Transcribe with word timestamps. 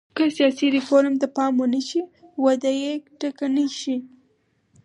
که 0.15 0.23
سیاسي 0.35 0.65
ریفورم 0.75 1.13
ته 1.21 1.27
پام 1.35 1.53
ونه 1.59 1.81
شي 1.89 2.01
وده 2.43 2.71
یې 2.81 2.93
ټکنۍ 3.19 3.67
شي. 3.79 3.95